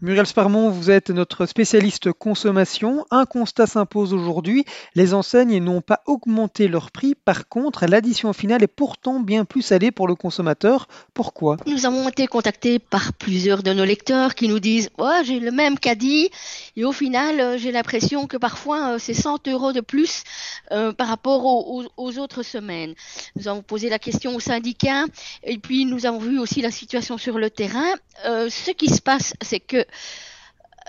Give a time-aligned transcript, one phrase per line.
[0.00, 3.04] Muriel Sparmont, vous êtes notre spécialiste consommation.
[3.10, 7.16] Un constat s'impose aujourd'hui, les enseignes n'ont pas augmenté leur prix.
[7.16, 10.86] Par contre, l'addition finale est pourtant bien plus salée pour le consommateur.
[11.14, 11.56] Pourquoi?
[11.66, 15.50] Nous avons été contactés par plusieurs de nos lecteurs qui nous disent oh, j'ai le
[15.50, 16.30] même caddie
[16.76, 20.22] et au final euh, j'ai l'impression que parfois euh, c'est 100 euros de plus
[20.70, 22.94] euh, par rapport aux, aux, autres semaines.
[23.34, 25.06] Nous avons posé la question au syndicat
[25.42, 27.94] et puis nous avons vu aussi la situation sur le terrain.
[28.26, 29.84] Euh, ce qui se passe, c'est que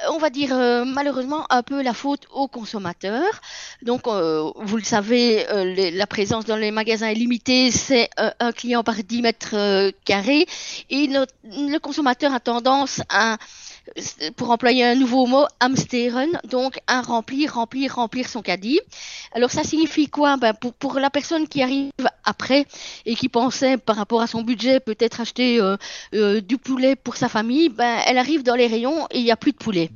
[0.09, 3.41] on va dire euh, malheureusement un peu la faute aux consommateurs.
[3.81, 8.51] Donc, euh, vous le savez, euh, la présence dans les magasins est limitée, c'est un
[8.51, 10.45] client par 10 mètres carrés,
[10.89, 13.37] et le consommateur a tendance à
[14.35, 18.79] pour employer un nouveau mot, hamsteren, donc un remplir, remplir, remplir son caddie.
[19.33, 20.37] Alors ça signifie quoi?
[20.37, 21.91] Ben pour, pour la personne qui arrive
[22.23, 22.65] après
[23.05, 25.77] et qui pensait par rapport à son budget peut-être acheter euh,
[26.13, 29.31] euh, du poulet pour sa famille, ben elle arrive dans les rayons et il n'y
[29.31, 29.89] a plus de poulet.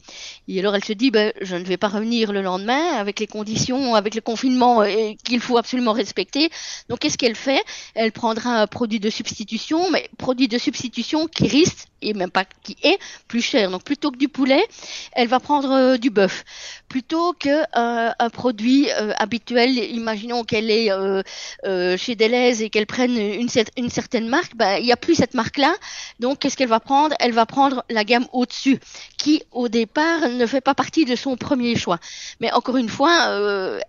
[0.48, 3.28] Et alors elle se dit ben je ne vais pas revenir le lendemain avec les
[3.28, 4.84] conditions, avec le confinement
[5.24, 6.50] qu'il faut absolument respecter.
[6.90, 7.64] Donc qu'est-ce qu'elle fait?
[7.96, 12.46] Elle prendra un produit de substitution, mais produit de substitution qui risque et même pas
[12.64, 13.70] qui est plus cher.
[13.84, 14.66] Plutôt que du poulet,
[15.14, 16.44] elle va prendre euh, du bœuf.
[16.88, 20.90] Plutôt que euh, un produit euh, habituel, imaginons qu'elle est
[21.98, 23.50] chez Deleuze et qu'elle prenne une,
[23.90, 25.74] certaine marque, ben, il n'y a plus cette marque-là.
[26.20, 27.16] Donc qu'est-ce qu'elle va prendre?
[27.20, 28.80] Elle va prendre la gamme au-dessus,
[29.18, 32.00] qui au départ ne fait pas partie de son premier choix.
[32.40, 33.12] Mais encore une fois,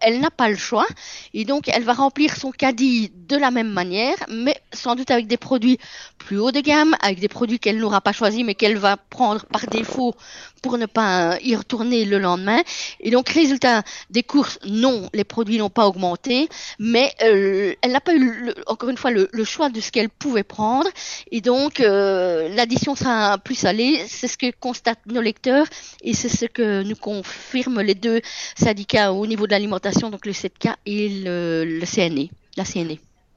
[0.01, 0.87] elle n'a pas le choix
[1.35, 5.27] et donc elle va remplir son caddie de la même manière, mais sans doute avec
[5.27, 5.79] des produits
[6.19, 9.45] plus haut de gamme, avec des produits qu'elle n'aura pas choisi, mais qu'elle va prendre
[9.47, 12.63] par défaut pour ne pas y retourner le lendemain.
[13.01, 18.01] Et donc, résultat des courses, non, les produits n'ont pas augmenté, mais euh, elle n'a
[18.01, 20.89] pas eu, encore une fois, le, choix de ce qu'elle pouvait prendre.
[21.31, 24.03] Et donc, euh, l'addition sera plus salée.
[24.09, 25.67] C'est ce que constatent nos lecteurs
[26.03, 28.21] et c'est ce que nous confirment les deux
[28.57, 32.97] syndicats au niveau de l'alimentation, donc le 7K et le, CNE, la CNE.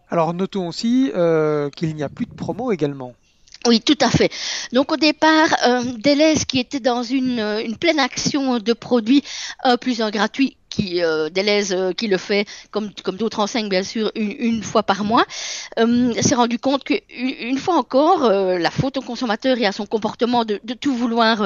[0.09, 3.13] Alors, notons aussi euh, qu'il n'y a plus de promo également.
[3.65, 4.31] Oui, tout à fait.
[4.71, 9.23] Donc au départ, euh, Deleuze qui était dans une, euh, une pleine action de produits
[9.63, 13.83] un plus un gratuit, qui euh, Deleuze euh, qui le fait comme d'autres enseignes bien
[13.83, 15.25] sûr une, une fois par mois,
[15.79, 19.71] euh, s'est rendu compte que une fois encore euh, la faute au consommateur et à
[19.71, 21.43] son comportement de, de tout vouloir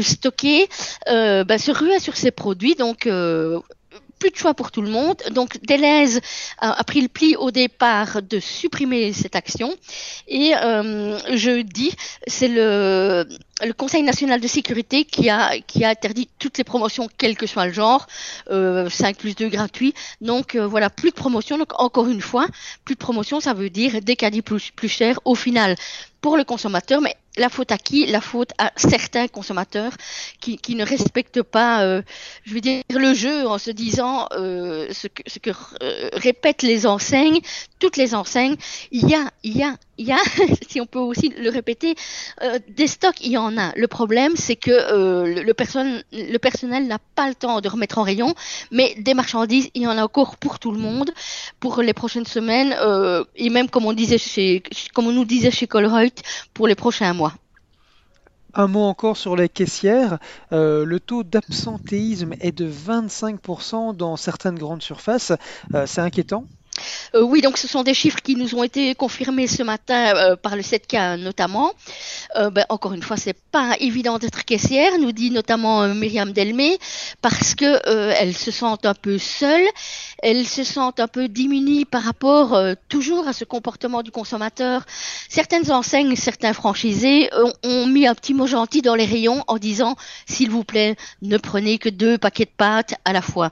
[0.00, 0.68] stocker
[1.06, 3.08] ben, se ruait sur ses produits donc
[4.22, 5.16] plus de choix pour tout le monde.
[5.32, 6.20] Donc Deleuze
[6.58, 9.74] a, pris le pli au départ de supprimer cette action.
[10.28, 11.90] Et euh, jeudi,
[12.28, 13.26] c'est le,
[13.64, 17.48] le Conseil national de sécurité qui a, qui a interdit toutes les promotions, quel que
[17.48, 18.06] soit le genre,
[18.48, 19.92] euh, 5 plus 2 gratuit.
[20.20, 21.58] Donc euh, voilà, plus de promotion.
[21.58, 22.46] Donc encore une fois,
[22.84, 25.74] plus de promotion, ça veut dire des caddies plus, plus chers au final
[26.20, 28.06] pour le consommateur, mais la faute à qui?
[28.06, 29.92] La faute à certains consommateurs
[30.40, 32.02] qui, ne respectent pas, euh,
[32.44, 35.50] je veux dire, le jeu en se disant euh, ce que, ce que
[35.82, 37.40] euh, répètent les enseignes,
[37.78, 38.56] toutes les enseignes.
[38.90, 40.18] Il y a, il y a, il y a,
[40.68, 41.94] si on peut aussi le répéter,
[42.42, 43.72] euh, des stocks, il y en a.
[43.76, 47.68] Le problème, c'est que euh, le, le, person le personnel n'a pas le temps de
[47.68, 48.34] remettre en rayon,
[48.70, 51.10] mais des marchandises, il y en a encore pour tout le monde,
[51.60, 56.22] pour les prochaines semaines, euh, et même comme on nous disait chez Colruyt,
[56.54, 57.34] pour les prochains mois.
[58.54, 60.18] Un mot encore sur les caissières.
[60.50, 65.32] Le taux d'absentéisme est de 25% dans certaines grandes surfaces.
[65.86, 66.44] C'est inquiétant?
[67.14, 70.36] Euh, oui, donc ce sont des chiffres qui nous ont été confirmés ce matin euh,
[70.36, 71.72] par le 7K notamment.
[72.36, 76.32] Euh, ben, encore une fois, c'est pas évident d'être caissière, nous dit notamment euh, Myriam
[76.32, 76.78] Delmé,
[77.20, 79.66] parce que elles se sentent un peu seules,
[80.22, 82.58] elles se sentent un peu diminuées par rapport
[82.88, 84.84] toujours à ce comportement du consommateur.
[85.28, 87.30] Certaines enseignes, certains franchisés
[87.62, 89.96] ont, mis un petit mot gentil dans les rayons en disant
[90.26, 93.50] s'il vous plaît, ne prenez que deux paquets de pâtes à la fois.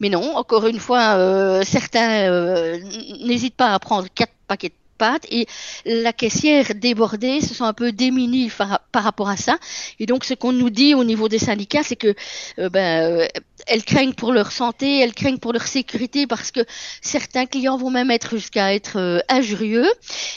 [0.00, 2.78] Mais non, encore une fois, euh, certains euh,
[3.20, 5.46] n'hésitent pas à prendre quatre paquets de pâtes et
[5.84, 8.50] la caissière débordée se sent un peu démunie
[8.92, 9.58] par, rapport à ça.
[9.98, 12.14] Et donc, ce qu'on nous dit au niveau des syndicats, c'est que
[12.58, 13.28] euh, ben,
[13.66, 16.60] elles craignent pour leur santé, elles craignent pour leur sécurité parce que
[17.02, 19.86] certains clients vont même être jusqu'à être euh, injurieux.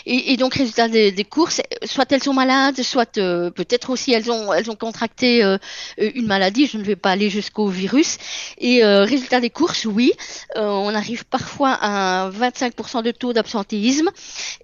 [0.05, 4.51] Et, donc, résultat des, courses, soit elles sont malades, soit euh, peut-être aussi elles ont,
[4.51, 5.57] elles ont contracté euh,
[5.97, 6.65] une maladie.
[6.65, 8.17] Je ne vais pas aller jusqu'au virus.
[8.57, 10.11] Et résultat des courses, oui,
[10.55, 14.09] on arrive parfois à 25% de taux d'absentéisme.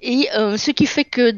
[0.01, 1.33] Et ce qui fait que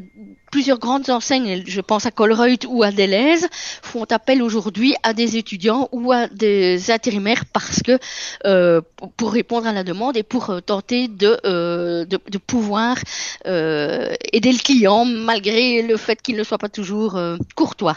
[0.50, 3.46] plusieurs grandes enseignes, je pense à Colruyt ou à Deleuze,
[3.82, 7.98] font appel aujourd'hui à des étudiants ou à des intérimaires parce que
[8.46, 8.80] euh,
[9.16, 12.04] pour répondre à la demande et pour euh, tenter de, euh,
[12.46, 12.96] pouvoir
[13.44, 17.18] aider le client malgré le fait qu'il ne soit pas toujours
[17.54, 17.94] courtois.